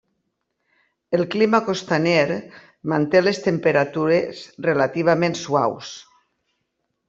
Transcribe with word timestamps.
El 1.17 1.21
clima 1.35 1.59
costaner 1.67 2.39
manté 2.93 3.23
les 3.27 3.43
temperatures 3.49 4.43
relativament 4.71 5.41
suaus. 5.45 5.97